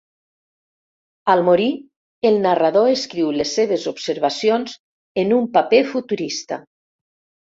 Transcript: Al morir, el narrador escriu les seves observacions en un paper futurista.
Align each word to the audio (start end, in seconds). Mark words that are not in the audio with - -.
Al 1.33 1.43
morir, 1.49 1.67
el 2.29 2.39
narrador 2.45 2.89
escriu 2.95 3.29
les 3.41 3.53
seves 3.59 3.85
observacions 3.93 4.75
en 5.25 5.35
un 5.39 5.47
paper 5.59 5.83
futurista. 5.93 6.59